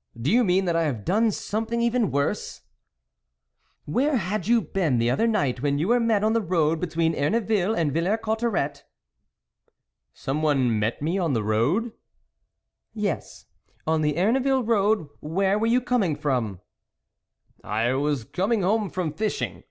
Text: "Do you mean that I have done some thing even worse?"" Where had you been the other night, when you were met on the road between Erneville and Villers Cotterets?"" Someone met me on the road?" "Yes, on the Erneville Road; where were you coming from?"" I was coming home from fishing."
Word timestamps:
"Do 0.22 0.30
you 0.30 0.44
mean 0.44 0.66
that 0.66 0.76
I 0.76 0.84
have 0.84 1.04
done 1.04 1.32
some 1.32 1.66
thing 1.66 1.82
even 1.82 2.12
worse?"" 2.12 2.60
Where 3.86 4.18
had 4.18 4.46
you 4.46 4.60
been 4.62 4.98
the 4.98 5.10
other 5.10 5.26
night, 5.26 5.62
when 5.62 5.80
you 5.80 5.88
were 5.88 5.98
met 5.98 6.22
on 6.22 6.32
the 6.32 6.40
road 6.40 6.78
between 6.78 7.12
Erneville 7.12 7.76
and 7.76 7.90
Villers 7.92 8.20
Cotterets?"" 8.22 8.84
Someone 10.14 10.78
met 10.78 11.02
me 11.02 11.18
on 11.18 11.32
the 11.32 11.42
road?" 11.42 11.90
"Yes, 12.94 13.46
on 13.84 14.02
the 14.02 14.14
Erneville 14.16 14.62
Road; 14.64 15.08
where 15.18 15.58
were 15.58 15.66
you 15.66 15.80
coming 15.80 16.14
from?"" 16.14 16.60
I 17.64 17.94
was 17.94 18.22
coming 18.22 18.62
home 18.62 18.88
from 18.90 19.12
fishing." 19.12 19.64